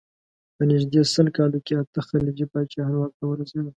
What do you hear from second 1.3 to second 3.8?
کالو کې اته خلجي پاچاهان واک ته ورسېدل.